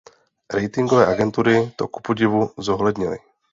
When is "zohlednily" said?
2.57-3.17